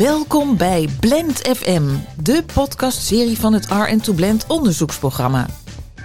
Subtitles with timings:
[0.00, 1.82] Welkom bij Blend FM,
[2.22, 5.46] de podcastserie van het R2 Blend onderzoeksprogramma.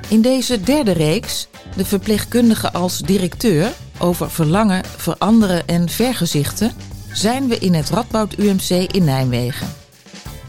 [0.07, 6.71] In deze derde reeks, de verpleegkundige als directeur over verlangen, veranderen en vergezichten,
[7.11, 9.67] zijn we in het Radboud UMC in Nijmegen.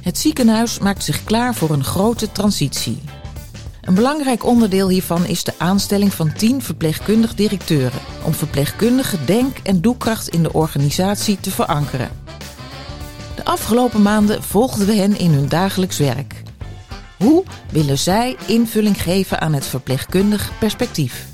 [0.02, 3.02] Het ziekenhuis maakt zich klaar voor een grote transitie.
[3.80, 9.80] Een belangrijk onderdeel hiervan is de aanstelling van 10 verpleegkundig directeuren om verpleegkundige denk- en
[9.80, 12.24] doelkracht in de organisatie te verankeren.
[13.46, 16.42] Afgelopen maanden volgden we hen in hun dagelijks werk.
[17.18, 21.26] Hoe willen zij invulling geven aan het verpleegkundig perspectief?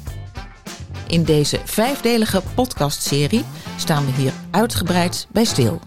[1.06, 3.44] In deze vijfdelige podcastserie
[3.76, 5.80] staan we hier uitgebreid bij stil.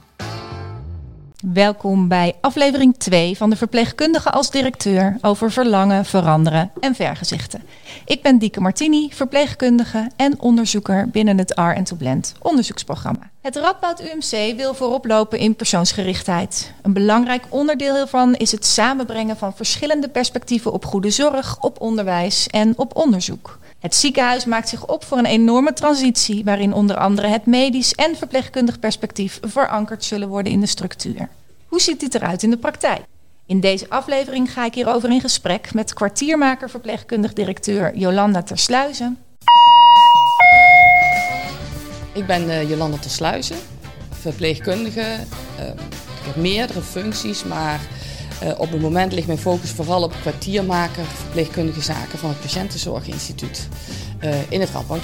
[1.53, 7.63] Welkom bij aflevering 2 van de verpleegkundige als directeur over verlangen, veranderen en vergezichten.
[8.05, 13.29] Ik ben Dieke Martini, verpleegkundige en onderzoeker binnen het R to Blend onderzoeksprogramma.
[13.41, 16.73] Het Radboud UMC wil voorop lopen in persoonsgerichtheid.
[16.81, 22.47] Een belangrijk onderdeel hiervan is het samenbrengen van verschillende perspectieven op goede zorg, op onderwijs
[22.47, 23.57] en op onderzoek.
[23.85, 28.15] Het ziekenhuis maakt zich op voor een enorme transitie waarin onder andere het medisch en
[28.15, 31.29] verpleegkundig perspectief verankerd zullen worden in de structuur.
[31.67, 33.01] Hoe ziet dit eruit in de praktijk?
[33.45, 39.17] In deze aflevering ga ik hierover in gesprek met kwartiermaker verpleegkundig directeur Jolanda Tersluizen.
[42.13, 43.57] Ik ben uh, Jolanda Tersluizen,
[44.09, 45.17] verpleegkundige.
[45.59, 47.79] Uh, ik heb meerdere functies, maar
[48.57, 53.67] op het moment ligt mijn focus vooral op kwartiermaker verpleegkundige zaken van het Patiëntenzorginstituut
[54.49, 55.01] in het Radboud.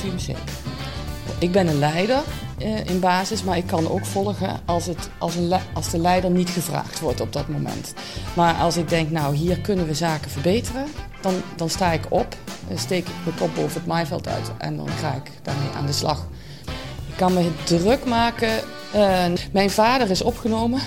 [1.40, 2.22] Ik ben een leider
[2.58, 5.34] uh, in basis, maar ik kan ook volgen als, het, als,
[5.73, 7.94] als de leider niet gevraagd wordt op dat moment.
[8.36, 10.86] Maar als ik denk, nou hier kunnen we zaken verbeteren,
[11.22, 12.36] dan, dan sta ik op,
[12.76, 15.94] steek ik mijn kop boven het maaiveld uit en dan ga ik daarmee aan de
[15.94, 16.28] slag.
[17.08, 18.52] Ik kan me druk maken.
[19.52, 20.82] Mijn vader is opgenomen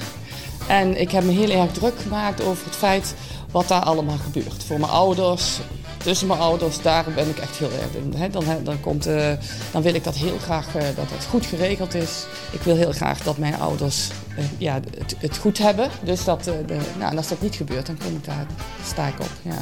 [0.69, 3.15] en ik heb me heel erg druk gemaakt over het feit
[3.51, 4.65] wat daar allemaal gebeurt.
[4.65, 5.59] Voor mijn ouders,
[6.05, 8.31] tussen mijn ouders, daar ben ik echt heel erg in.
[8.31, 9.33] Dan, dan, komt, uh,
[9.73, 12.27] dan wil ik dat heel graag uh, dat het goed geregeld is.
[12.51, 14.09] Ik wil heel graag dat mijn ouders
[14.39, 15.91] uh, ja, het, het, goed hebben.
[16.03, 18.47] Dus dat, de, nou, en als dat niet gebeurt, dan kom ik daar,
[18.87, 19.31] sta ik op.
[19.43, 19.59] Ja.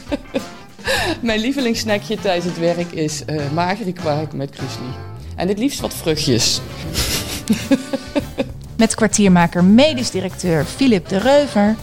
[1.20, 4.94] mijn lievelingssnackje tijdens het werk is uh, magere kwark met krusli.
[5.36, 6.60] En het liefst wat vruchtjes.
[8.82, 11.76] met kwartiermaker medisch directeur Philip de Reuver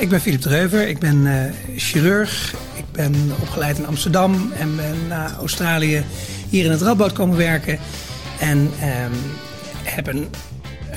[0.00, 2.54] Ik ben Philip Dreuver, ik ben chirurg.
[2.74, 6.04] Ik ben opgeleid in Amsterdam en ben naar Australië
[6.48, 7.78] hier in het Radboud komen werken.
[8.40, 9.12] En um,
[9.82, 10.28] heb een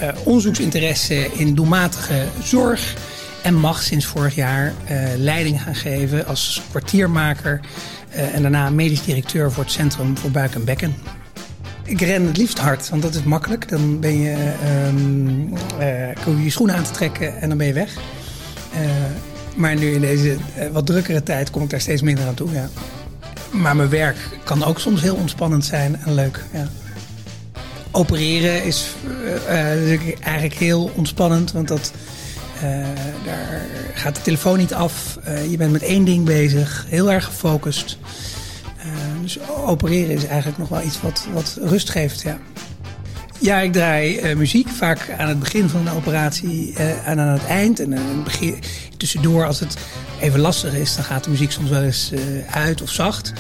[0.02, 2.94] uh, onderzoeksinteresse in doelmatige zorg.
[3.44, 7.60] En mag sinds vorig jaar uh, leiding gaan geven als kwartiermaker.
[8.10, 11.19] en daarna medisch directeur voor het Centrum voor Buik en Bekken.
[11.90, 13.70] Ik ren het liefst hard, want dat is makkelijk.
[13.70, 14.54] Dan ben je,
[14.88, 15.54] um,
[16.24, 17.96] kom je schoenen aan te trekken en dan ben je weg.
[18.74, 18.80] Uh,
[19.56, 22.52] maar nu in deze uh, wat drukkere tijd kom ik daar steeds minder aan toe.
[22.52, 22.70] Ja.
[23.52, 26.44] Maar mijn werk kan ook soms heel ontspannend zijn en leuk.
[26.54, 26.68] Ja.
[27.92, 28.96] Opereren is
[29.48, 31.92] uh, eigenlijk heel ontspannend, want dat,
[33.26, 35.18] daar gaat de telefoon niet af.
[35.50, 37.98] je bent met één ding bezig, heel erg gefocust.
[39.34, 42.22] Dus opereren is eigenlijk nog wel iets wat, wat rust geeft.
[42.22, 42.38] Ja.
[43.40, 47.34] Ja, ik draai uh, muziek, vaak aan het begin van een operatie uh, en aan
[47.34, 47.80] het eind.
[47.80, 48.60] En begin,
[48.98, 49.78] tussendoor, als het
[50.20, 52.12] even lastig is, dan gaat de muziek soms wel eens
[52.50, 53.34] uit of zacht.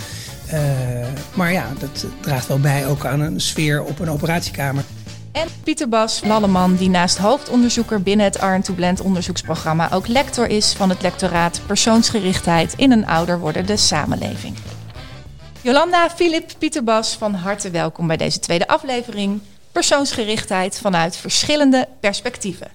[1.33, 4.83] maar ja, dat draagt wel bij ook aan een sfeer op een operatiekamer.
[5.31, 10.73] En Pieter Bas Lalleman, die naast hoofdonderzoeker binnen het R2 Blend onderzoeksprogramma ook lector is
[10.73, 14.55] van het lectoraat Persoonsgerichtheid in een ouder wordende samenleving.
[15.61, 22.67] Jolanda, Filip, Pieter Bas, van harte welkom bij deze tweede aflevering persoonsgerichtheid vanuit verschillende perspectieven.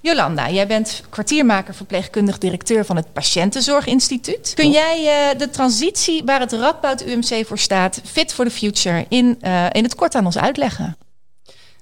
[0.00, 4.52] Jolanda, jij bent kwartiermaker verpleegkundig directeur van het Patiëntenzorginstituut.
[4.54, 5.00] Kun jij
[5.32, 9.66] uh, de transitie waar het Radboud UMC voor staat, Fit for the Future, in, uh,
[9.72, 10.96] in het kort aan ons uitleggen?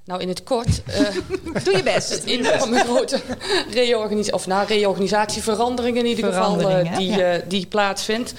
[0.07, 0.83] Nou, in het kort.
[0.89, 1.01] Uh,
[1.65, 2.25] Doe je best.
[2.25, 3.21] In een grote
[3.71, 7.37] reorganisatie, of na reorganisatieveranderingen in ieder geval, uh, die, ja.
[7.37, 8.33] uh, die plaatsvindt.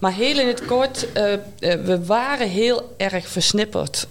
[0.00, 1.06] Maar heel in het kort,
[1.60, 4.06] we waren heel erg versnipperd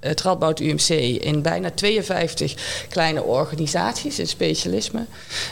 [0.00, 0.88] het Radboud UMC
[1.22, 5.04] in bijna 52 kleine organisaties in specialisme.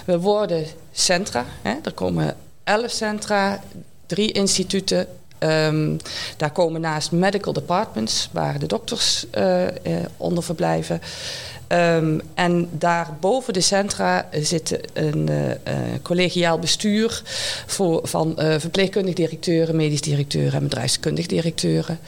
[0.05, 1.47] We worden centra.
[1.63, 1.75] Hè.
[1.83, 3.63] Er komen 11 centra,
[4.07, 5.07] drie instituten.
[5.43, 5.97] Um,
[6.37, 9.69] daar komen naast medical departments, waar de dokters uh, uh,
[10.17, 11.01] onder verblijven.
[11.73, 17.23] Um, en daar boven de centra zit een uh, collegiaal bestuur
[17.67, 21.99] voor, van uh, verpleegkundig directeuren, medisch directeuren en bedrijfskundig directeuren.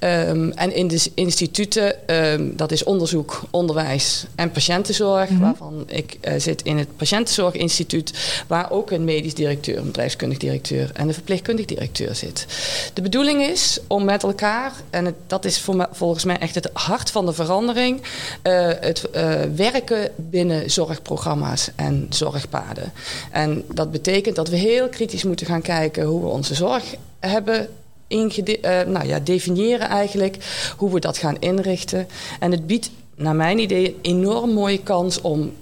[0.00, 5.44] Um, en in de instituten, um, dat is onderzoek, onderwijs en patiëntenzorg, mm -hmm.
[5.44, 8.12] waarvan ik zit in het patiëntenzorginstituut,
[8.46, 12.46] waar ook een medisch directeur, een bedrijfskundig directeur en een verpleegkundig directeur zit.
[12.94, 16.54] De bedoeling is om met elkaar, en het, dat is voor me, volgens mij echt
[16.54, 18.02] het hart van de verandering,
[18.42, 18.70] uh,
[19.02, 22.92] het uh, werken binnen zorgprogramma's en zorgpaden.
[23.30, 26.84] En dat betekent dat we heel kritisch moeten gaan kijken hoe we onze zorg
[27.20, 27.68] hebben
[28.06, 30.36] ingede- uh, nou ja, definiëren eigenlijk,
[30.76, 32.08] hoe we dat gaan inrichten.
[32.40, 35.52] En het biedt, naar mijn idee, een enorm mooie kans om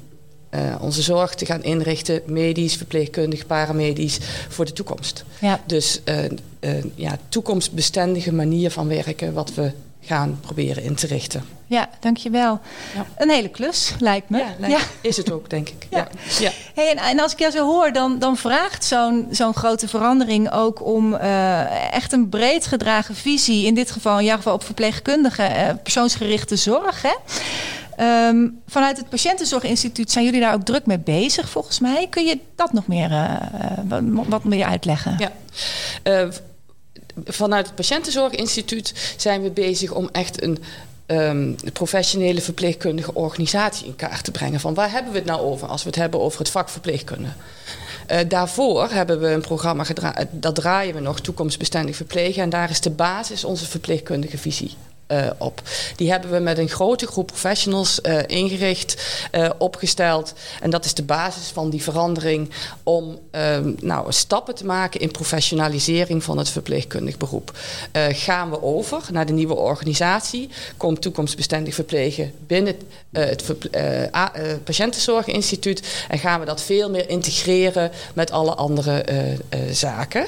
[0.50, 5.24] uh, onze zorg te gaan inrichten, medisch, verpleegkundig, paramedisch, voor de toekomst.
[5.40, 5.60] Ja.
[5.66, 6.24] Dus uh,
[6.60, 9.70] uh, ja, toekomstbestendige manier van werken, wat we
[10.00, 11.44] gaan proberen in te richten.
[11.66, 12.60] Ja, dankjewel.
[12.94, 13.06] Ja.
[13.16, 14.38] Een hele klus, lijkt me.
[14.38, 15.08] Ja, lijkt, ja.
[15.08, 15.86] is het ook, denk ik.
[15.90, 16.08] Ja.
[16.38, 16.50] ja.
[16.74, 20.50] Hey, en, en, als ik jou zo hoor, dan, dan vraagt zo'n zo'n grote verandering
[20.52, 24.64] ook om uh, echt een breed gedragen visie, in dit geval in jouw geval op
[24.64, 27.02] verpleegkundige, uh, persoonsgerichte zorg.
[27.02, 27.14] Hè?
[28.28, 32.06] Um, vanuit het Patiëntenzorginstituut zijn jullie daar ook druk mee bezig, volgens mij.
[32.10, 33.36] Kun je dat nog meer, uh,
[33.88, 35.16] wat, wat meer uitleggen?
[35.18, 36.28] Ja.
[37.24, 40.58] Vanuit het Patiëntenzorginstituut zijn we bezig om echt een
[41.06, 44.60] um, professionele verpleegkundige organisatie in kaart te brengen.
[44.60, 47.28] Van waar hebben we het nou over als we het hebben over het vak verpleegkunde?
[48.10, 52.42] Uh, daarvoor hebben we een programma gedraaid, dat draaien we nog, toekomstbestendig verplegen.
[52.42, 54.74] En daar is de basis onze verpleegkundige visie.
[55.10, 55.62] Uh, op.
[55.96, 59.02] Die hebben we met een grote groep professionals uh, ingericht,
[59.32, 60.34] uh, opgesteld.
[60.60, 62.50] En dat is de basis van die verandering
[62.82, 63.18] om
[63.80, 67.58] nou, stappen te maken in professionalisering van het verpleegkundig beroep.
[68.12, 72.74] gaan we over naar de nieuwe organisatie, komt toekomstbestendig verplegen binnen
[73.12, 73.44] het
[74.64, 79.04] Patiëntenzorginstituut en gaan we dat veel meer integreren met alle andere
[79.70, 80.26] zaken.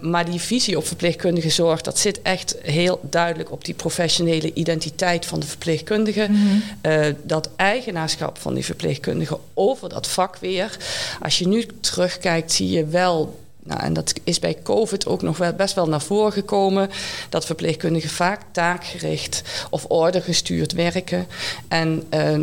[0.00, 5.26] maar die visie op verpleegkundige zorg, dat zit echt heel duidelijk op die professionele identiteit
[5.26, 6.26] van de verpleegkundige.
[6.30, 6.62] Mm -hmm.
[6.92, 10.76] uh, dat eigenaarschap van die verpleegkundige over dat vak weer.
[11.20, 13.38] Als je nu terugkijkt, zie je wel.
[13.62, 16.90] Nou, en dat is bij COVID ook nog wel best wel naar voren gekomen.
[17.28, 21.26] Dat verpleegkundigen vaak taakgericht of ordergestuurd werken.
[21.68, 22.38] En uh,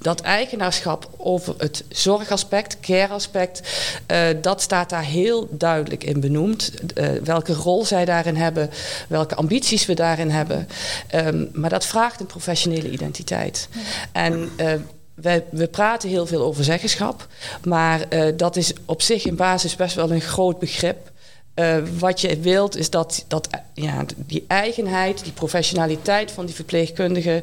[0.00, 3.60] dat eigenaarschap over het zorgaspect, care-aspect,
[4.12, 6.72] uh, dat staat daar heel duidelijk in benoemd.
[6.94, 8.70] Uh, welke rol zij daarin hebben,
[9.08, 10.68] welke ambities we daarin hebben.
[11.14, 13.68] Um, maar dat vraagt een professionele identiteit.
[13.70, 13.80] Ja.
[14.12, 14.72] En uh,
[15.14, 17.26] wij, we praten heel veel over zeggenschap,
[17.64, 18.06] maar
[18.36, 21.10] dat is op zich in basis best wel een groot begrip.
[21.58, 27.42] Uh, wat je wilt is dat, dat ja, die eigenheid, die professionaliteit van die verpleegkundigen,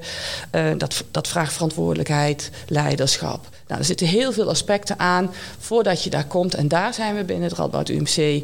[0.52, 3.50] uh, dat, dat vraagt verantwoordelijkheid, leiderschap.
[3.68, 6.56] Nou, er zitten heel veel aspecten aan voordat je daar komt.
[6.56, 8.42] En daar zijn we binnen het Radboud UMC uh,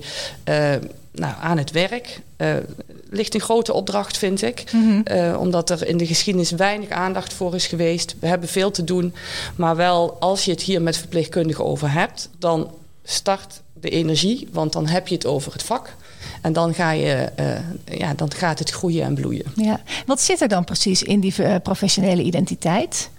[1.11, 2.19] nou, aan het werk.
[3.09, 4.63] Ligt een grote opdracht, vind ik.
[4.71, 5.17] Mm -hmm.
[5.17, 8.15] uh, omdat er in de geschiedenis weinig aandacht voor is geweest.
[8.19, 9.13] We hebben veel te doen.
[9.55, 12.71] Maar wel, als je het hier met verpleegkundigen over hebt, dan
[13.03, 14.47] start de energie.
[14.51, 15.95] Want dan heb je het over het vak.
[16.41, 19.45] En dan, ga je, uh, ja, dan gaat het groeien en bloeien.
[19.55, 19.81] Ja.
[20.05, 23.09] Wat zit er dan precies in die uh, professionele identiteit?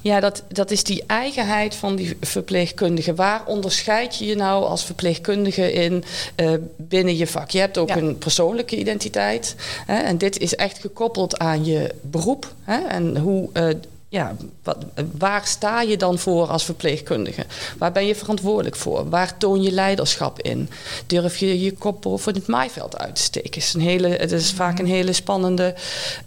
[0.00, 3.14] Ja, dat, dat is die eigenheid van die verpleegkundige.
[3.14, 6.04] Waar onderscheid je je nou als verpleegkundige in
[6.36, 7.50] uh, binnen je vak?
[7.50, 7.96] Je hebt ook ja.
[7.96, 9.54] een persoonlijke identiteit.
[9.86, 12.54] Hè, en dit is echt gekoppeld aan je beroep.
[12.62, 13.48] Hè, en hoe.
[13.52, 13.68] Uh,
[14.14, 14.84] ja, wat,
[15.18, 17.44] waar sta je dan voor als verpleegkundige?
[17.78, 19.08] Waar ben je verantwoordelijk voor?
[19.08, 20.68] Waar toon je leiderschap in?
[21.06, 23.60] Durf je je kop boven het maaiveld uit te steken?
[23.60, 25.74] Is een hele, het is vaak een hele spannende.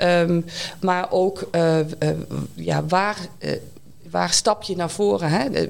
[0.01, 0.45] Um,
[0.79, 1.85] maar ook, uh, uh,
[2.53, 3.17] ja, waar.
[3.39, 3.51] Uh,
[4.17, 5.29] waar stap je naar voren?
[5.29, 5.67] Hè?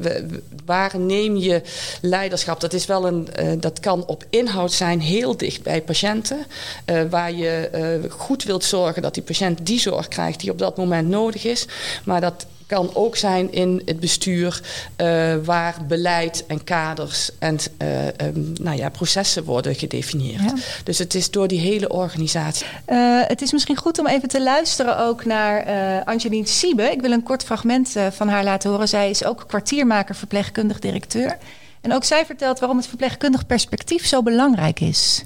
[0.65, 1.61] Waar neem je
[2.01, 2.59] leiderschap?
[2.59, 6.45] Dat, is wel een, uh, dat kan op inhoud zijn, heel dicht bij patiënten.
[6.85, 7.69] Uh, waar je
[8.03, 11.45] uh, goed wilt zorgen dat die patiënt die zorg krijgt die op dat moment nodig
[11.45, 11.67] is.
[12.05, 14.61] Maar dat kan ook zijn in het bestuur
[14.97, 20.41] uh, waar beleid en kaders en uh, um, nou ja, processen worden gedefinieerd.
[20.41, 20.53] Ja.
[20.83, 22.65] Dus het is door die hele organisatie.
[22.87, 25.65] Uh, het is misschien goed om even te luisteren ook naar
[26.03, 26.83] Angeline Siebe.
[26.83, 28.87] Ik wil een kort fragment van haar laten horen.
[28.87, 31.37] Zij is ook kwartiermaker, verpleegkundig directeur.
[31.81, 35.25] En ook zij vertelt waarom het verpleegkundig perspectief zo belangrijk is.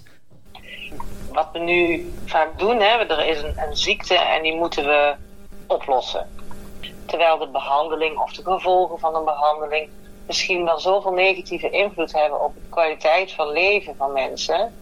[1.31, 5.15] Wat we nu vaak doen, hè, er is een, een ziekte en die moeten we
[5.67, 6.27] oplossen
[7.11, 9.89] terwijl de behandeling of de gevolgen van een behandeling
[10.27, 14.73] misschien wel zoveel negatieve invloed hebben op de kwaliteit van leven van mensen,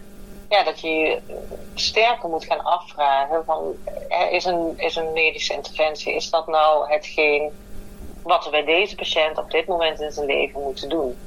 [0.50, 1.22] ja, dat je
[1.74, 3.76] sterker moet gaan afvragen van
[4.30, 7.52] is een, is een medische interventie, is dat nou hetgeen
[8.24, 11.18] wat we bij deze patiënt op dit moment in zijn leven moeten doen?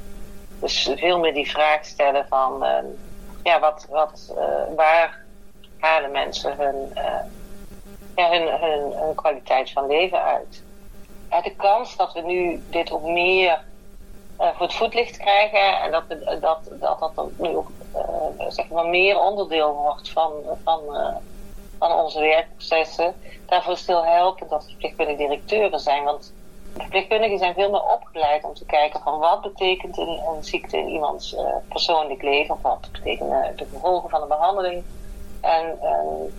[0.61, 2.79] Dus veel meer die vraag stellen van uh,
[3.43, 5.25] ja, wat, wat, uh, waar
[5.79, 7.05] halen mensen hun, uh,
[8.17, 10.63] ja, hun, hun, hun, kwaliteit van leven uit?
[11.41, 13.65] De kans dat we nu dit ook meer
[14.37, 17.71] voor het voetlicht krijgen en dat we, dat, dat, dat dan nu ook
[18.49, 20.33] zeg maar meer onderdeel wordt van,
[20.65, 20.81] van,
[21.79, 23.15] van onze werkprocessen,
[23.47, 26.05] daarvoor is heel helpend dat er verpleegkundige directeuren zijn.
[26.05, 26.35] Want
[26.77, 30.89] verpleegkundigen zijn veel meer opgeleid om te kijken van wat betekent een, een ziekte in
[30.89, 31.37] iemands
[31.69, 34.85] persoonlijk leven, of wat betekenen de gevolgen van de behandeling.
[35.41, 36.33] En uh,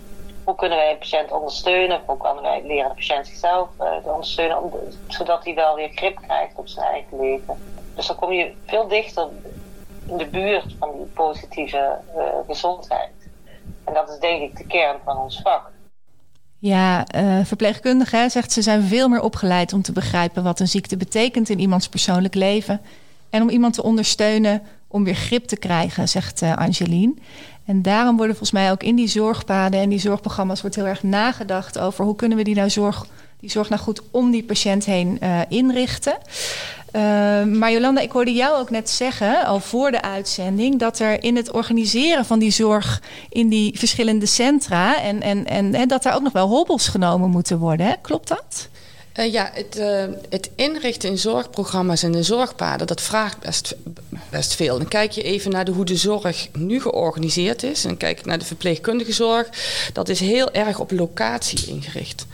[0.44, 4.62] hoe kunnen wij een patiënt ondersteunen, hoe kunnen wij leren de patiënt zichzelf uh, ondersteunen,
[4.62, 4.72] om
[5.08, 7.58] zodat hij wel weer grip krijgt op zijn eigen leven.
[7.94, 9.28] Dus dan kom je veel dichter
[10.06, 11.98] in de buurt van die positieve
[12.46, 13.10] gezondheid.
[13.84, 15.70] En dat is denk ik de kern van ons vak.
[16.58, 20.96] Ja, uh, verpleegkundigen zegt ze zijn veel meer opgeleid om te begrijpen wat een ziekte
[20.96, 22.80] betekent in iemands persoonlijk leven.
[23.30, 27.14] En om iemand te ondersteunen om weer grip te krijgen, zegt uh, Angeline.
[27.64, 31.02] En daarom worden volgens mij ook in die zorgpaden en die zorgprogramma's wordt heel erg
[31.02, 33.06] nagedacht over hoe kunnen we die nou zorg,
[33.40, 36.16] die zorg nou goed om die patiënt heen uh, inrichten.
[36.96, 37.00] Uh,
[37.44, 41.36] maar Jolanda, ik hoorde jou ook net zeggen, al voor de uitzending, dat er in
[41.36, 46.14] het organiseren van die zorg in die verschillende centra en, en, en, en dat daar
[46.14, 47.86] ook nog wel hobbels genomen moeten worden.
[47.86, 47.92] Hè?
[48.00, 48.68] Klopt dat?
[49.18, 53.74] Uh, ja, het, uh, het, inrichten in zorgprogramma's en de zorgpaden, dat vraagt best,
[54.30, 54.78] best veel.
[54.78, 57.84] Dan kijk je even naar hoe de zorg nu georganiseerd is.
[57.84, 59.48] En kijk naar de verpleegkundige zorg.
[59.92, 62.26] Dat is heel erg op locatie ingericht.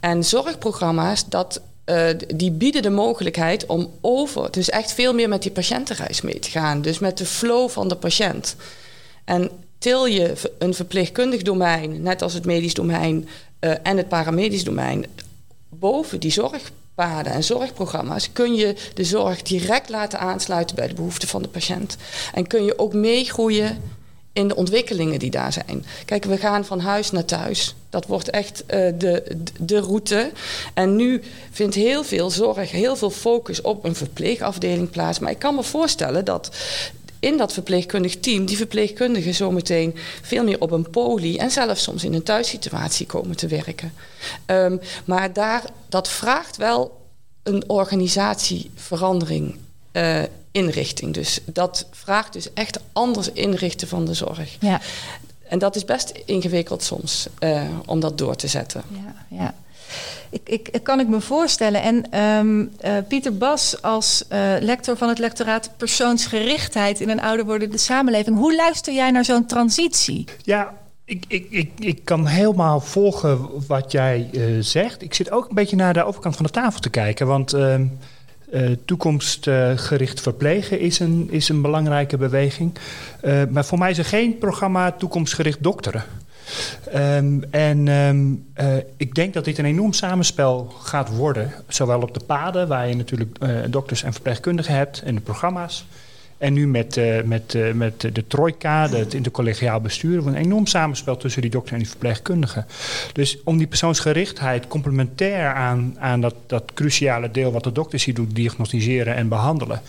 [0.00, 5.42] En zorgprogramma's, dat uh, die bieden de mogelijkheid om over, dus echt veel meer met
[5.42, 6.82] die patiëntenreis mee te gaan.
[6.82, 8.56] Dus met de flow van de patiënt.
[9.24, 13.28] En til je een verpleegkundig domein, net als het medisch domein
[13.82, 15.06] en het paramedisch domein,
[15.78, 21.28] boven die zorgpaden en zorgprogramma's, kun je de zorg direct laten aansluiten bij de behoeften
[21.28, 21.96] van de patiënt.
[22.34, 23.80] En kun je ook meegroeien
[24.32, 25.84] in de ontwikkelingen die daar zijn.
[26.04, 27.74] Kijk, we gaan van huis naar thuis.
[27.90, 28.66] Dat wordt echt uh,
[28.98, 30.30] de, de route.
[30.74, 35.18] En nu vindt heel veel zorg, heel veel focus op een verpleegafdeling plaats.
[35.18, 36.56] Maar ik kan me voorstellen dat
[37.22, 42.04] in dat verpleegkundig team die verpleegkundigen zometeen veel meer op een poli en zelfs soms
[42.04, 43.92] in een thuissituatie komen te werken.
[44.46, 47.00] Um, maar daar, dat vraagt wel
[47.42, 49.56] een organisatieverandering.
[49.92, 51.14] Uh, inrichting.
[51.14, 54.56] Dus dat vraagt dus echt anders inrichten van de zorg.
[54.60, 54.80] Ja.
[55.48, 58.82] En dat is best ingewikkeld soms uh, om dat door te zetten.
[58.88, 59.54] Ja, ja.
[60.44, 61.82] Ik, ik, kan ik me voorstellen.
[61.82, 67.46] En um, uh, Pieter Bas, als uh, lector van het lectoraat persoonsgerichtheid in een ouder
[67.46, 70.24] wordende samenleving, hoe luister jij naar zo'n transitie?
[70.42, 70.74] Ja,
[71.04, 75.02] ik, ik, ik, ik kan helemaal volgen wat jij uh, zegt.
[75.02, 77.26] Ik zit ook een beetje naar de overkant van de tafel te kijken.
[77.26, 77.80] Want uh,
[78.84, 82.74] toekomstgericht verplegen is een, is een belangrijke beweging.
[83.50, 86.04] Maar voor mij is er geen programma toekomstgericht dokteren.
[86.94, 91.52] Um, en um, uh, ik denk dat dit een enorm samenspel gaat worden.
[91.68, 93.38] Zowel op de paden, waar je natuurlijk
[93.70, 95.86] dokters en verpleegkundigen hebt, en de programma's.
[96.38, 101.42] En nu met, uh, met, met de trojka, het intercollegiaal bestuur, een enorm samenspel tussen
[101.42, 102.66] die dokter en die verpleegkundigen.
[103.12, 108.14] Dus om die persoonsgerichtheid complementair aan, aan dat, dat cruciale deel wat de dokters hier
[108.14, 109.80] doet, diagnosticeren en behandelen,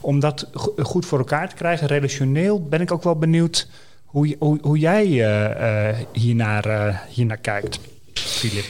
[0.00, 3.68] om dat goed voor elkaar te krijgen, relationeel, ben ik ook wel benieuwd
[4.12, 7.78] hoe, hoe, hoe jij uh, hiernaar, hiernaar kijkt,
[8.14, 8.64] Filip.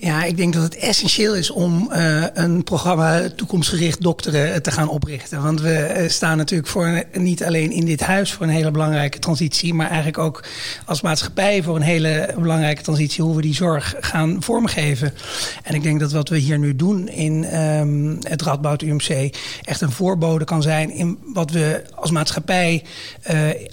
[0.00, 4.70] Ja, ik denk dat het essentieel is om uh, een programma toekomstgericht dokteren eh, te
[4.70, 5.42] gaan oprichten.
[5.42, 9.18] Want we uh, staan natuurlijk voor niet alleen in dit huis voor een hele belangrijke
[9.18, 10.44] transitie, maar eigenlijk ook
[10.86, 15.14] als maatschappij voor een hele belangrijke transitie, hoe we die zorg gaan vormgeven.
[15.62, 19.80] En ik denk dat wat we hier nu doen in um, het Radboud UMC echt
[19.80, 22.84] een voorbode kan zijn in wat we als maatschappij,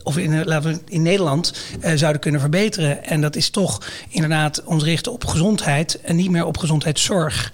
[0.03, 1.53] of in, laten we in Nederland,
[1.95, 3.03] zouden kunnen verbeteren.
[3.05, 7.53] En dat is toch inderdaad ons richten op gezondheid niet meer op gezondheidszorg.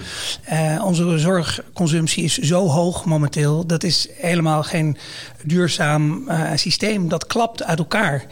[0.51, 3.65] Uh, onze zorgconsumptie is zo hoog momenteel.
[3.65, 4.97] Dat is helemaal geen
[5.43, 7.09] duurzaam uh, systeem.
[7.09, 8.25] Dat klapt uit elkaar.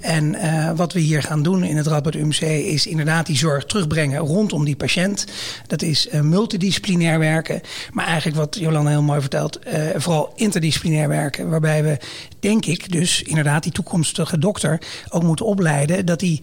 [0.00, 3.64] En uh, wat we hier gaan doen in het Radboud UMC is inderdaad die zorg
[3.64, 5.24] terugbrengen rondom die patiënt.
[5.66, 7.60] Dat is multidisciplinair werken.
[7.92, 9.58] Maar eigenlijk wat Jolanda heel mooi vertelt,
[9.94, 11.50] vooral interdisciplinair werken.
[11.50, 11.98] Waarbij we,
[12.40, 16.06] denk ik, dus inderdaad die toekomstige dokter ook moeten opleiden.
[16.06, 16.40] Dat hij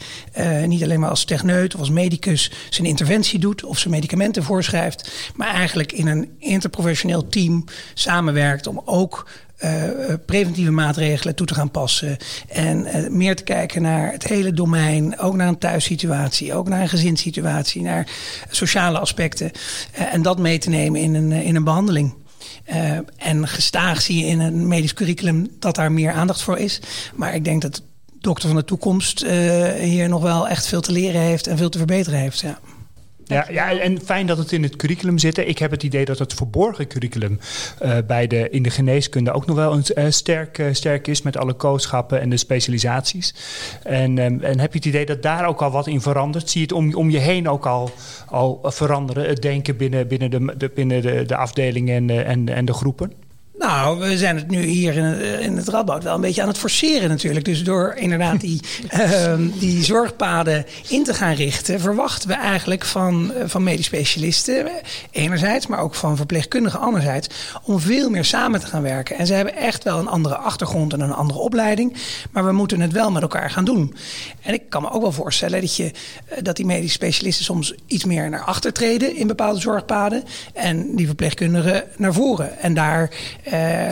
[0.67, 5.31] niet alleen maar als techneut of als medicus zijn interventie doet of ze medicamenten voorschrijft,
[5.35, 7.63] maar eigenlijk in een interprofessioneel team
[7.93, 9.25] samenwerkt om ook
[10.25, 12.17] preventieve maatregelen toe te gaan passen.
[12.47, 12.87] En
[13.17, 15.19] meer te kijken naar het hele domein.
[15.19, 18.07] Ook naar een thuissituatie, ook naar een gezinssituatie, naar
[18.49, 19.51] sociale aspecten.
[19.91, 22.13] en dat mee te nemen in een, in een behandeling.
[22.69, 26.79] Uh, en gestaag zie je in een medisch curriculum dat daar meer aandacht voor is.
[27.15, 27.81] Maar ik denk dat de
[28.19, 31.69] dokter van de toekomst uh, hier nog wel echt veel te leren heeft en veel
[31.69, 32.39] te verbeteren heeft.
[32.39, 32.59] Ja.
[33.27, 35.37] Ja, ja, en fijn dat het in het curriculum zit.
[35.37, 37.39] Ik heb het idee dat het verborgen curriculum
[37.81, 41.21] uh, bij de, in de geneeskunde ook nog wel een, uh, sterk, uh, sterk is
[41.21, 43.33] met alle kooschappen en de specialisaties.
[43.83, 46.49] En, um, en heb je het idee dat daar ook al wat in verandert?
[46.49, 47.91] Zie je het om, om je heen ook al,
[48.27, 52.65] al veranderen, het denken binnen, binnen, de, de binnen de, de afdelingen en, en, en
[52.65, 53.26] de groepen?
[53.57, 56.57] Nou, we zijn het nu hier in, in het Radboud wel een beetje aan het
[56.57, 57.45] forceren natuurlijk.
[57.45, 58.61] Dus door inderdaad die,
[58.93, 61.79] uh, die zorgpaden in te gaan richten...
[61.79, 64.69] verwachten we eigenlijk van, van medisch specialisten
[65.11, 65.67] enerzijds...
[65.67, 67.27] maar ook van verpleegkundigen anderzijds...
[67.63, 69.17] om veel meer samen te gaan werken.
[69.17, 71.93] En ze hebben echt wel een andere achtergrond en een andere opleiding...
[72.31, 73.95] maar we moeten het wel met elkaar gaan doen.
[74.41, 75.91] En ik kan me ook wel voorstellen dat, je,
[76.41, 77.45] dat die medisch specialisten...
[77.45, 80.23] soms iets meer naar achter treden in bepaalde zorgpaden...
[80.53, 82.59] en die verpleegkundigen naar voren.
[82.59, 83.09] En daar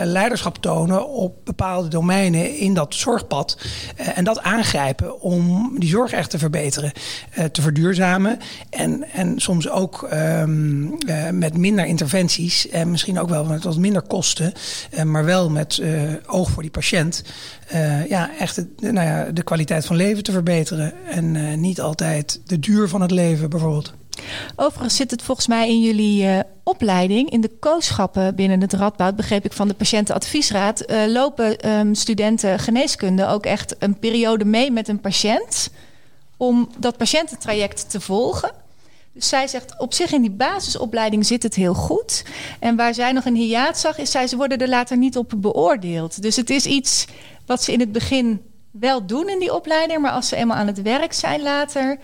[0.04, 3.58] leiderschap tonen op bepaalde domeinen in dat zorgpad.
[4.00, 6.92] Uh, en dat aangrijpen om die zorg echt te verbeteren,
[7.38, 8.40] uh, te verduurzamen.
[8.70, 10.98] En, en soms ook um,
[11.32, 14.54] met minder interventies en misschien ook wel met wat minder kosten,
[15.04, 15.82] maar wel met
[16.26, 17.24] oog voor die patiënt.
[18.10, 20.94] ja, echt nou ja, de kwaliteit van leven te verbeteren.
[21.10, 23.94] En niet altijd de duur van het leven bijvoorbeeld.
[24.56, 29.16] Overigens zit het volgens mij in jullie uh, opleiding, in de kooschappen binnen het Radboud,
[29.16, 34.72] begreep ik van de patiëntenadviesraad, uh, lopen um, studenten geneeskunde ook echt een periode mee
[34.72, 35.70] met een patiënt
[36.38, 38.52] om dat patiëntentraject te volgen.
[39.14, 42.26] Dus zij zegt, op zich in die basisopleiding zit het heel goed.
[42.60, 45.34] En waar zij nog een hiaat zag, is zij, ze worden er later niet op
[45.38, 46.22] beoordeeld.
[46.22, 47.06] Dus het is iets
[47.46, 48.42] wat ze in het begin
[48.72, 51.98] wel doen in die opleiding, maar als ze eenmaal aan het werk zijn later,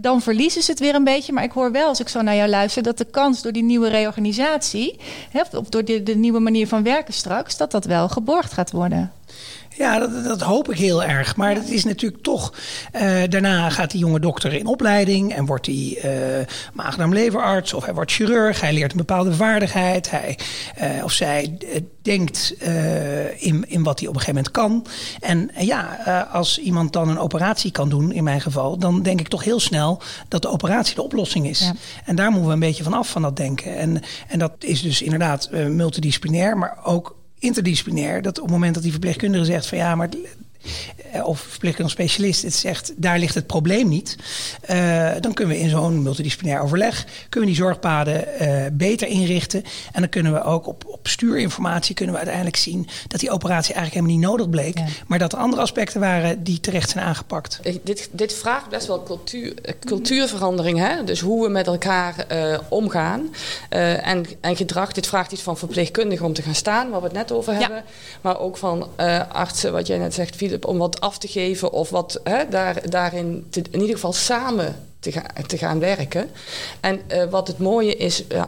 [0.00, 1.32] dan verliezen ze het weer een beetje.
[1.32, 3.62] Maar ik hoor wel, als ik zo naar jou luister, dat de kans door die
[3.62, 4.98] nieuwe reorganisatie,
[5.30, 8.70] hè, of door de, de nieuwe manier van werken straks, dat dat wel geborgd gaat
[8.70, 9.12] worden.
[9.80, 11.36] Ja, dat, dat, hoop ik heel erg.
[11.36, 12.52] Maar dat is natuurlijk toch.
[12.94, 17.94] Uh, daarna gaat die jonge dokter in opleiding en wordt hij uh, maag-darm-leverarts of hij
[17.94, 18.60] wordt chirurg.
[18.60, 20.10] Hij leert een bepaalde vaardigheid.
[20.10, 20.38] Hij
[20.82, 21.58] uh, of zij
[22.02, 22.54] denkt
[23.36, 24.86] in, in wat hij op een gegeven moment kan.
[25.20, 25.98] En ja,
[26.32, 29.60] als iemand dan een operatie kan doen, in mijn geval, dan denk ik toch heel
[29.60, 31.60] snel dat de operatie de oplossing is.
[31.60, 31.74] Ja.
[32.04, 33.76] En daar moeten we een beetje van af van dat denken.
[33.76, 38.22] En, en dat is dus inderdaad multidisciplinair, maar ook interdisciplinair.
[38.22, 40.08] Dat op het moment dat die verpleegkundige zegt van ja, maar
[41.24, 44.16] of verpleegkundig specialist het zegt, daar ligt het probleem niet.
[44.70, 49.62] Uh, dan kunnen we in zo'n multidisciplinair overleg, kunnen we die zorgpaden uh, beter inrichten.
[49.92, 53.74] En dan kunnen we ook op, op stuurinformatie kunnen we uiteindelijk zien dat die operatie
[53.74, 54.78] eigenlijk helemaal niet nodig bleek.
[54.78, 54.84] Ja.
[55.06, 57.60] Maar dat er andere aspecten waren die terecht zijn aangepakt.
[57.82, 60.78] Dit, dit vraagt best wel cultuur, cultuurverandering.
[60.78, 61.04] Hè?
[61.04, 63.34] Dus hoe we met elkaar uh, omgaan.
[63.68, 67.16] en, en gedrag, dit vraagt iets van verpleegkundigen om te gaan staan, waar we het
[67.16, 67.76] net over hebben.
[67.76, 67.84] Ja.
[68.20, 68.88] Maar ook van
[69.32, 73.46] artsen, wat jij net zegt, Om wat af te geven of wat hè, daar, daarin
[73.50, 76.30] te, in ieder geval samen te, ga, te gaan werken.
[76.80, 78.44] En uh, wat het mooie is, uh,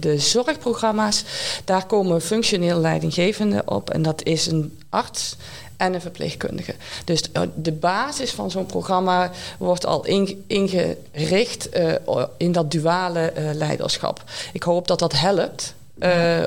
[0.00, 1.24] de zorgprogramma's,
[1.64, 3.90] daar komen functioneel leidinggevenden op.
[3.90, 5.36] En dat is een arts
[5.76, 6.74] en een verpleegkundige.
[7.04, 7.22] Dus
[7.54, 10.04] de basis van zo'n programma wordt al
[10.46, 11.94] ingericht uh,
[12.36, 14.22] in dat duale leiderschap.
[14.52, 15.74] Ik hoop dat dat helpt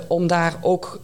[0.08, 1.00] om daar ook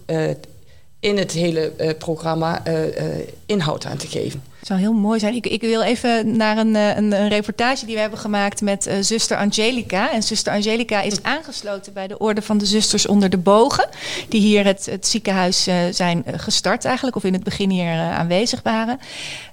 [1.00, 4.44] in het hele uh, programma uh, uh, inhoud aan te geven.
[4.58, 5.34] Het zou heel mooi zijn.
[5.34, 9.38] Ik, ik wil even naar een, een, een, reportage die we hebben gemaakt met zuster
[9.38, 10.12] Angelica.
[10.12, 13.90] En zuster Angelica is aangesloten bij de Orde van de Zusters onder de Bogen.
[14.30, 19.00] Die hier het, het ziekenhuis zijn gestart eigenlijk, of in het begin hier aanwezig waren.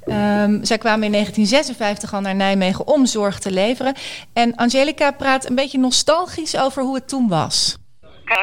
[0.07, 3.94] Um, zij kwamen in 1956 al naar Nijmegen om zorg te leveren.
[4.33, 7.76] En Angelica praat een beetje nostalgisch over hoe het toen was.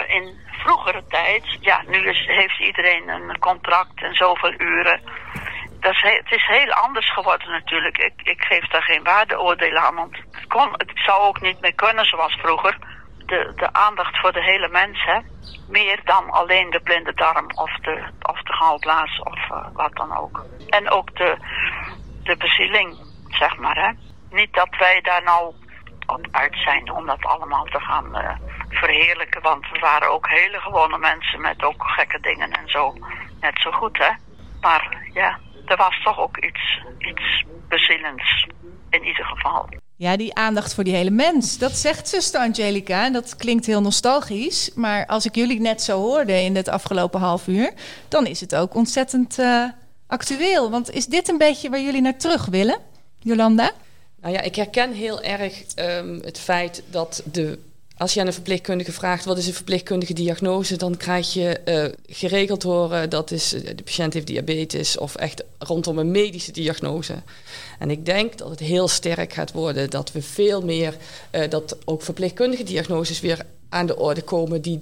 [0.08, 0.30] In
[0.64, 5.02] vroegere tijd, ja, nu is, heeft iedereen een contract en zoveel uren.
[5.80, 7.98] Dat is, het is heel anders geworden natuurlijk.
[7.98, 11.76] Ik, ik geef daar geen waardeoordelen aan, want het, kon, het zou ook niet meer
[11.76, 12.78] kunnen zoals vroeger.
[13.26, 15.20] De, de aandacht voor de hele mens, hè.
[15.70, 20.18] Meer dan alleen de blinde darm of de, of de galblaas of uh, wat dan
[20.18, 20.46] ook.
[20.70, 21.38] En ook de,
[22.24, 22.98] de bezieling,
[23.28, 23.92] zeg maar, hè.
[24.36, 25.54] Niet dat wij daar nou
[26.32, 28.30] uit zijn om dat allemaal te gaan uh,
[28.70, 29.42] verheerlijken.
[29.42, 32.96] Want we waren ook hele gewone mensen met ook gekke dingen en zo.
[33.40, 34.12] Net zo goed, hè.
[34.62, 38.48] Maar ja, er was toch ook iets, iets bezielends
[38.90, 39.70] in ieder geval.
[39.96, 41.58] Ja, die aandacht voor die hele mens.
[41.58, 43.06] Dat zegt zuster Angelica.
[43.06, 44.72] En dat klinkt heel nostalgisch.
[44.76, 47.74] Maar als ik jullie net zo hoorde in het afgelopen half uur...
[48.08, 49.66] dan is het ook ontzettend uh,
[50.08, 50.72] actueel.
[50.72, 52.80] Want is dit een beetje waar jullie naar terug willen,
[53.20, 53.72] Jolanda?
[54.22, 57.60] Nou ja, ik herken heel erg um, het feit dat de
[58.02, 62.16] als je aan een verpleegkundige vraagt wat is een verpleegkundige diagnose, dan krijg je uh,
[62.16, 67.16] geregeld horen dat is, de patiënt heeft diabetes of echt rondom een medische diagnose.
[67.80, 70.96] En ik denk dat het heel sterk gaat worden dat we veel meer,
[71.32, 74.78] uh, dat ook verpleegkundige diagnoses weer aan de orde komen die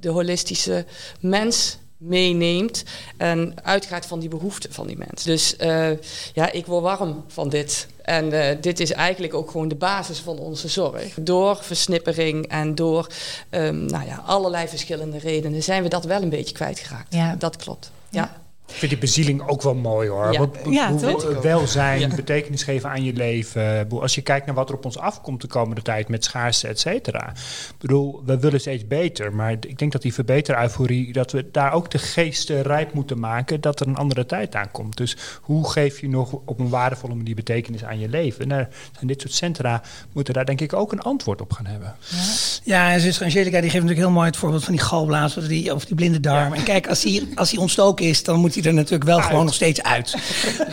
[0.00, 0.84] de holistische
[1.20, 2.84] mens meeneemt
[3.16, 5.22] en uitgaat van die behoeften van die mens.
[5.22, 5.90] Dus uh,
[6.32, 7.86] ja, ik word warm van dit.
[8.02, 11.14] En uh, dit is eigenlijk ook gewoon de basis van onze zorg.
[11.20, 13.06] Door versnippering en door
[13.50, 17.14] um, nou ja, allerlei verschillende redenen zijn we dat wel een beetje kwijtgeraakt.
[17.14, 17.34] Ja.
[17.36, 17.90] Dat klopt.
[18.08, 18.20] ja.
[18.20, 18.38] ja.
[18.70, 20.32] Ik vind die bezieling ook wel mooi hoor.
[20.32, 22.14] Ja, wat, ja hoe, welzijn, ja.
[22.14, 23.88] betekenis geven aan je leven.
[23.90, 26.80] Als je kijkt naar wat er op ons afkomt de komende tijd met schaarste, et
[26.80, 27.28] cetera.
[27.30, 29.34] Ik bedoel, we willen steeds beter.
[29.34, 33.60] Maar ik denk dat die verbeteruivoerie, dat we daar ook de geesten rijp moeten maken
[33.60, 34.96] dat er een andere tijd aankomt.
[34.96, 38.48] Dus hoe geef je nog op een waardevolle manier betekenis aan je leven?
[38.48, 38.66] Nou,
[39.00, 41.94] en dit soort centra moeten daar denk ik ook een antwoord op gaan hebben.
[42.08, 42.18] Ja,
[42.64, 45.44] ja en zuster Angelica die geeft natuurlijk heel mooi het voorbeeld van die galblaas of
[45.44, 46.52] die, of die blinde darm.
[46.52, 49.26] En kijk, als die, als die ontstoken is, dan moet hij er natuurlijk wel uit.
[49.26, 50.14] gewoon nog steeds uit.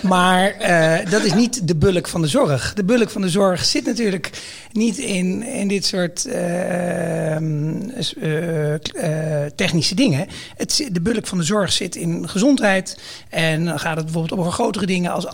[0.01, 2.73] maar uh, dat is niet de bulk van de zorg.
[2.73, 4.29] De bulk van de zorg zit natuurlijk
[4.71, 8.75] niet in, in dit soort uh, uh,
[9.55, 10.27] technische dingen.
[10.57, 12.99] Het, de bulk van de zorg zit in gezondheid.
[13.29, 15.27] En dan gaat het bijvoorbeeld over grotere dingen als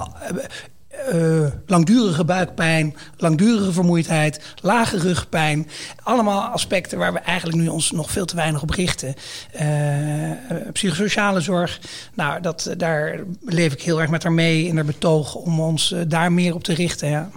[1.14, 5.68] uh, langdurige buikpijn, langdurige vermoeidheid, lage rugpijn.
[6.04, 9.16] Allemaal aspecten waar we eigenlijk nu ons nog veel te weinig op richten.
[9.62, 10.32] Uh,
[10.72, 11.80] psychosociale zorg,
[12.14, 15.92] nou, dat, daar leef ik heel erg met haar mee in haar betoog om ons
[15.92, 17.10] uh, daar meer op te richten.
[17.10, 17.30] Ja.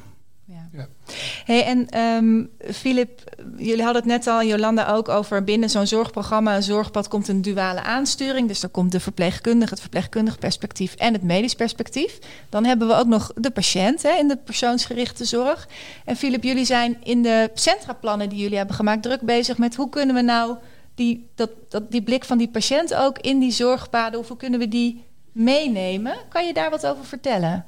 [1.45, 3.21] Hey, en Filip,
[3.57, 7.43] jullie hadden het net al, Jolanda ook, over binnen zo'n zorgprogramma, een zorgpad, komt een
[7.43, 8.49] duale aansturing.
[8.49, 12.19] Dus dan komt de verpleegkundige, het verpleegkundig perspectief en het medisch perspectief.
[12.49, 15.69] Dan hebben we ook nog de patiënt hè, in de persoonsgerichte zorg.
[16.05, 19.89] En Filip, jullie zijn in de centraplannen die jullie hebben gemaakt druk bezig met hoe
[19.89, 20.57] kunnen we nou
[20.95, 24.69] die, dat, dat, die blik van die patiënt ook in die zorgpaden, hoe kunnen we
[24.69, 26.17] die meenemen?
[26.29, 27.67] Kan je daar wat over vertellen?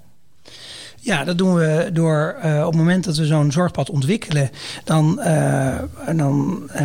[1.01, 4.51] Ja, dat doen we door uh, op het moment dat we zo'n zorgpad ontwikkelen,
[4.85, 5.79] dan, uh,
[6.17, 6.83] dan uh,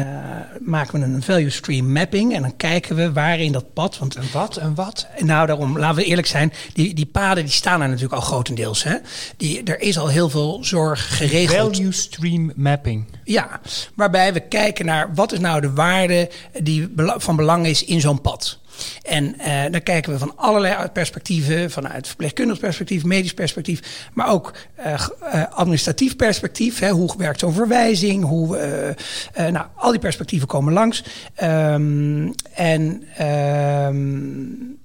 [0.59, 3.97] maken we een value stream mapping en dan kijken we waarin dat pad.
[3.97, 4.57] Want, en wat?
[4.57, 5.07] En wat?
[5.19, 8.83] Nou, daarom, laten we eerlijk zijn, die, die paden die staan er natuurlijk al grotendeels.
[8.83, 8.95] Hè?
[9.37, 11.75] Die, er is al heel veel zorg geregeld.
[11.75, 13.05] Value stream mapping.
[13.23, 13.59] Ja,
[13.93, 16.29] waarbij we kijken naar wat is nou de waarde
[16.61, 18.61] die van belang is in zo'n pad.
[19.01, 24.53] En uh, dan kijken we van allerlei perspectieven, vanuit verpleegkundig perspectief, medisch perspectief, maar ook
[24.79, 24.85] uh,
[25.33, 26.79] uh, administratief perspectief.
[26.79, 28.23] Hè, hoe werkt zo'n verwijzing?
[28.23, 28.95] Hoe,
[29.35, 31.03] nou, al die perspectieven komen langs.
[31.43, 34.79] Um, en um,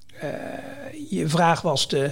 [1.08, 2.10] je vraag was de.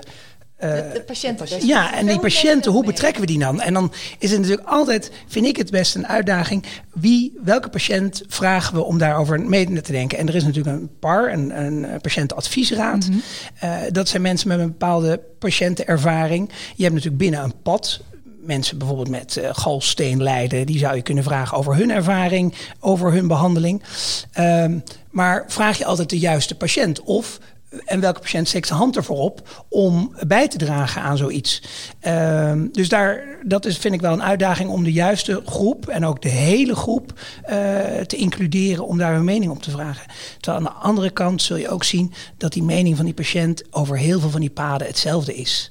[0.64, 1.66] Uh, de, de patiënten.
[1.66, 3.61] Ja, en die patiënten, hoe betrekken we die dan?
[3.61, 8.23] En dan is het natuurlijk altijd, vind ik het best een uitdaging, wie, welke patiënt
[8.29, 10.19] vragen we om daarover mee te denken?
[10.19, 13.07] En er is natuurlijk een PAR, een, een patiëntenadviesraad.
[13.07, 13.12] Mm
[13.61, 13.71] -hmm.
[13.71, 16.51] uh, dat zijn mensen met een bepaalde patiëntenervaring.
[16.75, 18.01] Je hebt natuurlijk binnen een pad
[18.47, 23.12] mensen bijvoorbeeld met uh, galsteen lijden, die zou je kunnen vragen over hun ervaring, over
[23.12, 23.83] hun behandeling.
[24.38, 27.38] Um, maar vraag je altijd de juiste patiënt of
[27.85, 31.62] en welke patiënt steekt zijn hand ervoor op om bij te dragen aan zoiets.
[32.03, 36.05] Uh, dus daar, dat is, vind ik wel een uitdaging om de juiste groep en
[36.05, 37.55] ook de hele groep uh,
[38.07, 40.07] te includeren om daar een mening op te vragen.
[40.41, 43.62] Terwijl aan de andere kant zul je ook zien dat die mening van die patiënt
[43.71, 45.71] over heel veel van die paden hetzelfde is.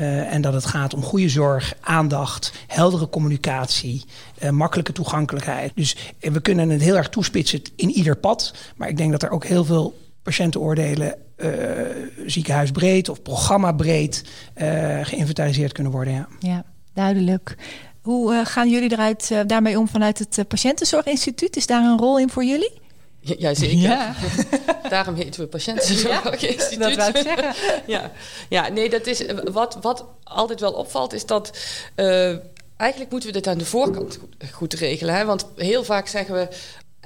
[0.00, 4.04] Uh, en dat het gaat om goede zorg, aandacht, heldere communicatie,
[4.42, 5.72] uh, makkelijke toegankelijkheid.
[5.74, 8.54] Dus we kunnen het heel erg toespitsen in ieder pad.
[8.76, 11.50] Maar ik denk dat er ook heel veel patiëntenoordelen uh,
[12.26, 14.24] ziekenhuisbreed of programmabreed
[14.56, 16.12] uh, geïnventariseerd kunnen worden.
[16.12, 17.56] Ja, ja duidelijk.
[18.02, 21.56] Hoe uh, gaan jullie eruit daarmee om vanuit het Patiëntenzorginstituut?
[21.56, 22.72] Is daar een rol in voor jullie?
[23.20, 23.78] Ja, zeker.
[23.78, 24.14] Ja.
[24.88, 26.70] Daarom heten we Patiëntenzorginstituut.
[26.70, 27.54] Ja, dat wou ik zeggen.
[27.94, 28.10] ja.
[28.48, 31.50] ja, nee, dat is wat, wat altijd wel opvalt, is dat
[32.76, 35.14] eigenlijk moeten we dit aan de voorkant goed, goed regelen.
[35.14, 35.24] Hè?
[35.24, 36.48] Want heel vaak zeggen we,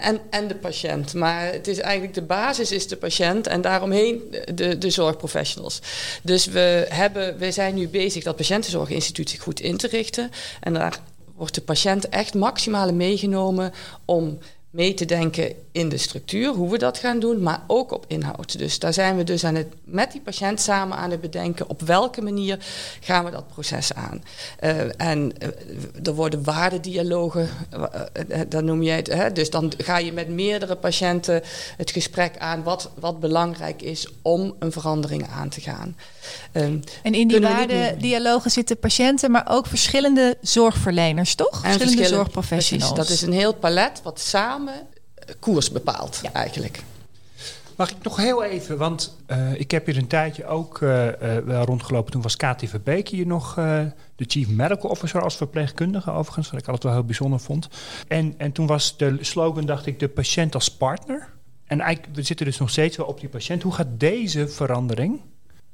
[0.01, 1.15] en, en de patiënt.
[1.15, 5.81] Maar het is eigenlijk de basis is de patiënt en daaromheen de, de zorgprofessionals.
[6.23, 10.31] Dus we, hebben, we zijn nu bezig dat Patiëntenzorginstituut goed in te richten.
[10.61, 11.01] En daar
[11.37, 13.73] wordt de patiënt echt maximale meegenomen
[14.05, 14.39] om
[14.79, 18.59] mee te denken in de structuur, hoe we dat gaan doen, maar ook op inhoud.
[18.59, 21.81] Dus daar zijn we dus aan het, met die patiënt samen aan het bedenken op
[21.81, 22.59] welke manier
[23.01, 24.23] gaan we dat proces aan.
[24.61, 29.07] Uh, en uh, er worden waardedialogen, uh, dan noem je het.
[29.07, 29.33] Hè?
[29.33, 31.43] Dus dan ga je met meerdere patiënten
[31.77, 35.97] het gesprek aan wat, wat belangrijk is om een verandering aan te gaan.
[36.53, 41.49] Um, en in die waardedialogen zitten patiënten, maar ook verschillende zorgverleners, toch?
[41.49, 42.93] En verschillende, verschillende zorgprofessionals.
[42.93, 44.68] Precies, dat is een heel palet wat samen
[45.39, 46.33] koers bepaalt, ja.
[46.33, 46.83] eigenlijk.
[47.77, 51.13] Mag ik nog heel even, want uh, ik heb hier een tijdje ook uh, uh,
[51.45, 52.13] wel rondgelopen.
[52.13, 56.67] Toen was Kati Verbeek hier nog de Chief Medical Officer als verpleegkundige, overigens, wat ik
[56.67, 57.69] altijd wel heel bijzonder vond.
[58.09, 61.29] En, en toen was de slogan, dacht ik, de patiënt als partner.
[61.65, 63.63] En eigenlijk, we zitten dus nog steeds wel op die patiënt.
[63.63, 65.21] Hoe gaat deze verandering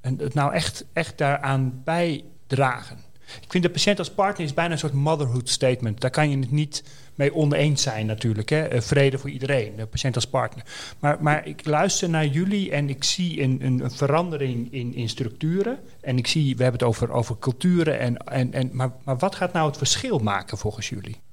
[0.01, 2.99] en het nou echt, echt daaraan bijdragen?
[3.43, 6.01] Ik vind de patiënt als partner is bijna een soort motherhood statement.
[6.01, 6.83] Daar kan je het niet
[7.15, 8.49] mee oneens zijn natuurlijk.
[8.49, 8.83] Hè?
[8.83, 10.65] Vrede voor iedereen, de patiënt als partner.
[10.99, 15.09] Maar, maar ik luister naar jullie en ik zie een, een, een, verandering in, in
[15.09, 15.79] structuren.
[16.01, 17.99] En ik zie, we hebben het over, over culturen.
[17.99, 21.24] En, en, en, maar, maar wat gaat nou het verschil maken volgens jullie?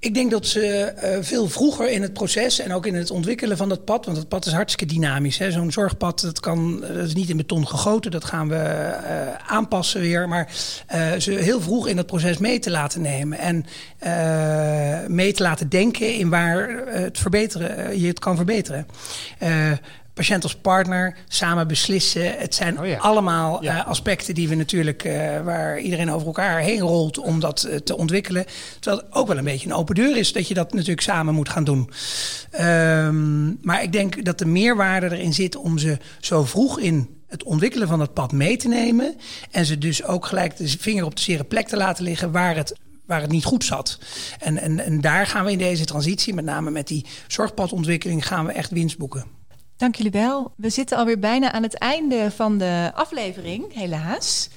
[0.00, 3.56] Ik denk dat ze uh, veel vroeger in het proces en ook in het ontwikkelen
[3.56, 5.36] van dat pad, want het pad is hartstikke dynamisch.
[5.36, 10.00] Zo'n zorgpad dat kan, dat is niet in beton gegoten, dat gaan we uh, aanpassen
[10.00, 10.28] weer.
[10.28, 10.52] Maar
[11.18, 13.64] ze heel vroeg in het proces mee te laten nemen en
[15.12, 18.86] mee te laten denken in waar het verbeteren, je het kan verbeteren
[20.14, 22.38] patiënt als partner, samen beslissen.
[22.38, 22.98] Het zijn oh ja.
[22.98, 23.76] allemaal ja.
[23.76, 27.76] uh, aspecten die we natuurlijk, uh, waar iedereen over elkaar heen rolt om dat uh,
[27.76, 28.46] te ontwikkelen.
[28.80, 31.34] Terwijl het ook wel een beetje een open deur is dat je dat natuurlijk samen
[31.34, 31.90] moet gaan doen.
[32.60, 37.42] Um, maar ik denk dat de meerwaarde erin zit om ze zo vroeg in het
[37.42, 39.16] ontwikkelen van het pad mee te nemen.
[39.50, 42.56] En ze dus ook gelijk de vinger op de zere plek te laten liggen waar
[42.56, 43.98] het waar het niet goed zat.
[44.38, 48.46] En, en, en daar gaan we in deze transitie, met name met die zorgpadontwikkeling, gaan
[48.46, 49.24] we echt winst boeken.
[49.80, 50.52] Dank jullie wel.
[50.56, 54.50] We zitten alweer bijna aan het einde van de aflevering, helaas.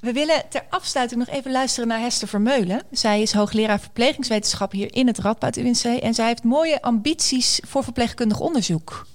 [0.00, 2.82] We willen ter afsluiting nog even luisteren naar Hester Vermeulen.
[2.90, 7.84] Zij is hoogleraar verplegingswetenschap hier in het Radboud UNC en zij heeft mooie ambities voor
[7.84, 9.06] verpleegkundig onderzoek.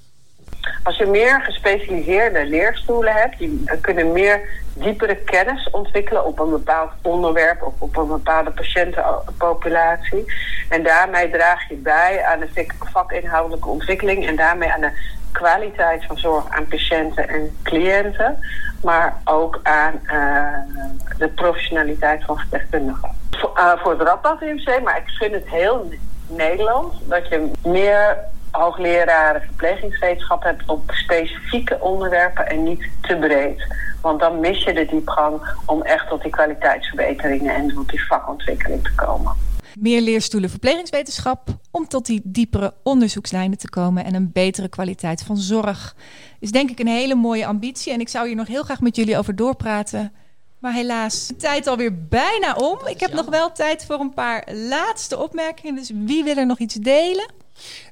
[0.83, 6.91] Als je meer gespecialiseerde leerstoelen hebt, die kunnen meer diepere kennis ontwikkelen op een bepaald
[7.01, 10.33] onderwerp of op een bepaalde patiëntenpopulatie.
[10.69, 14.91] En daarmee draag je bij aan de vakinhoudelijke ontwikkeling en daarmee aan de
[15.35, 18.39] kwaliteit van zorg aan patiënten en cliënten,
[18.83, 23.09] maar ook aan uh, de professionaliteit van verpleegkundigen.
[23.31, 25.89] Voor, uh, voor het Radboud UMC, maar ik vind het heel
[26.27, 28.17] Nederland dat je meer
[28.51, 33.67] hoogleraren verplegingswetenschap hebt op specifieke onderwerpen en niet te breed.
[34.01, 38.83] Want dan mis je de diepgang om echt tot die kwaliteitsverbeteringen en tot die vakontwikkeling
[38.83, 44.69] te komen meer leerstoelen verplegingswetenschap om tot die diepere onderzoekslijnen te komen en een betere
[44.69, 45.95] kwaliteit van zorg.
[46.39, 48.95] Is denk ik een hele mooie ambitie en ik zou hier nog heel graag met
[48.95, 50.13] jullie over doorpraten.
[50.59, 52.87] Maar helaas, de tijd alweer bijna om.
[52.87, 55.75] Ik heb nog wel tijd voor een paar laatste opmerkingen.
[55.75, 57.31] Dus wie wil er nog iets delen?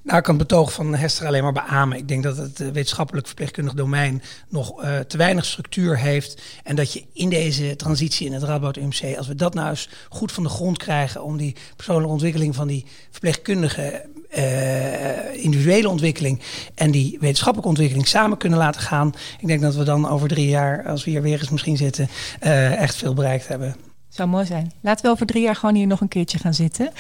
[0.04, 1.98] Nou, ik kan het betoog van Hester alleen maar beamen.
[1.98, 6.42] Ik denk dat het wetenschappelijk verpleegkundig domein nog uh, te weinig structuur heeft.
[6.64, 9.90] En dat je in deze transitie in het Radboud UMC, als we dat nou eens
[10.10, 14.06] goed van de grond krijgen om die persoonlijke ontwikkeling van die verpleegkundige
[14.38, 16.42] uh, individuele ontwikkeling
[16.76, 19.14] en die wetenschappelijke ontwikkeling samen kunnen laten gaan.
[19.40, 22.10] Ik denk dat we dan over drie jaar, als we hier weer eens misschien zitten,
[22.40, 23.93] echt veel bereikt hebben.
[24.14, 24.72] Zou mooi zijn.
[24.82, 26.92] Laten we over drie jaar gewoon hier nog een keertje gaan zitten.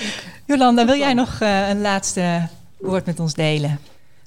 [0.45, 2.47] Jolanda, wil jij nog uh, een laatste
[2.78, 3.80] woord met ons delen?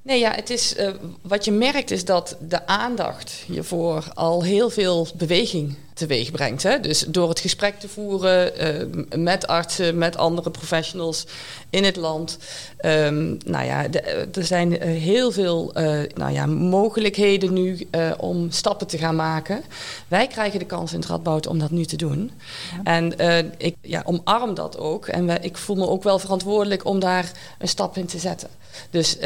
[0.03, 0.91] Nee, ja, het is, uh,
[1.23, 6.63] wat je merkt is dat de aandacht hiervoor al heel veel beweging teweeg brengt.
[6.63, 6.81] Hè?
[6.81, 11.27] Dus door het gesprek te voeren uh, met artsen, met andere professionals
[11.71, 12.39] in het land.
[12.85, 14.01] Um, nou ja, de,
[14.33, 19.63] er zijn heel veel uh, nou ja, mogelijkheden nu uh, om stappen te gaan maken.
[20.09, 22.31] Wij krijgen de kans in het Radboud om dat nu te doen.
[22.73, 22.93] Ja.
[22.93, 23.15] En
[23.59, 25.07] ik ja, omarm dat ook.
[25.07, 28.49] En we, ik voel me ook wel verantwoordelijk om daar een stap in te zetten.
[28.91, 29.19] Dus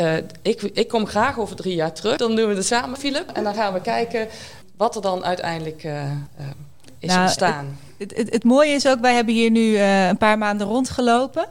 [0.42, 2.16] ik, ik kom graag over drie jaar terug.
[2.16, 3.30] Dan doen we het samen, Philip.
[3.32, 4.28] En dan gaan we kijken
[4.80, 6.10] wat er dan uiteindelijk uh, uh,
[6.98, 7.78] is nou, ontstaan.
[7.98, 11.46] Het, het, het, mooie is ook, wij hebben hier nu uh, een paar maanden rondgelopen.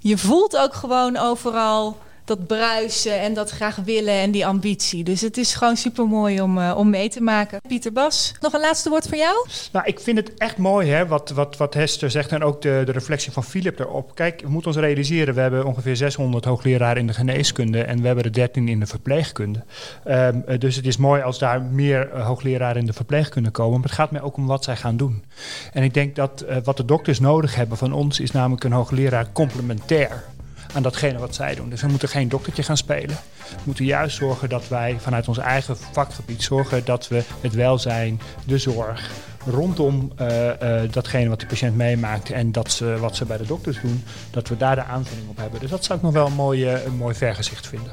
[0.00, 5.04] Je voelt ook gewoon overal dat bruisen en dat graag willen en die ambitie.
[5.04, 7.60] Dus het is gewoon super mooi om, uh, om mee te maken.
[7.68, 9.46] Pieter Bas, nog een laatste woord voor jou?
[9.72, 12.82] Nou, ik vind het echt mooi hè, wat, wat, wat Hester zegt en ook de,
[12.84, 14.14] de reflectie van Philip erop.
[14.14, 18.06] Kijk, we moeten ons realiseren, we hebben ongeveer 600 hoogleraren in de geneeskunde en we
[18.06, 19.64] hebben er 13 in de verpleegkunde.
[20.08, 23.80] Um, dus het is mooi als daar meer uh, hoogleraren in de verpleegkunde komen.
[23.80, 25.24] Maar het gaat mij ook om wat zij gaan doen.
[25.72, 29.32] En ik denk dat wat de dokters nodig hebben van ons is namelijk een hoogleraar
[29.32, 30.24] complementair
[30.72, 31.70] aan datgene wat zij doen.
[31.70, 33.16] Dus we moeten geen doktertje gaan spelen.
[33.48, 38.20] We moeten juist zorgen dat wij vanuit ons eigen vakgebied zorgen dat we het welzijn,
[38.46, 39.10] de zorg,
[39.46, 43.46] rondom uh, uh, datgene wat de patiënt meemaakt en dat ze, wat ze bij de
[43.46, 45.60] dokters doen, dat we daar de aanvulling op hebben.
[45.60, 47.92] Dus dat zou ik nog wel een mooi, een mooi vergezicht vinden.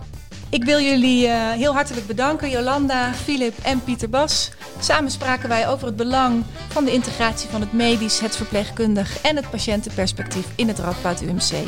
[0.51, 4.51] Ik wil jullie uh, heel hartelijk bedanken, Jolanda, Filip en Pieter Bas.
[4.79, 9.35] Samen spraken wij over het belang van de integratie van het medisch, het verpleegkundig en
[9.35, 11.67] het patiëntenperspectief in het Radboud UMC.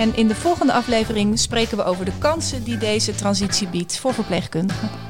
[0.00, 4.14] En in de volgende aflevering spreken we over de kansen die deze transitie biedt voor
[4.14, 5.09] verpleegkundigen.